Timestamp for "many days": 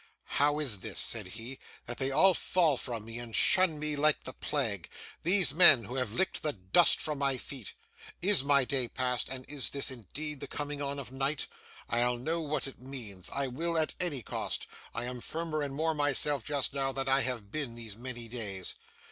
17.95-18.73